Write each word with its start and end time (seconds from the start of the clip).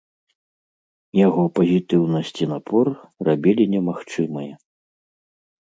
Яго 1.27 1.43
пазітыўнасць 1.57 2.33
і 2.47 2.49
напор 2.55 2.85
рабілі 3.29 3.63
немагчымае. 3.77 4.51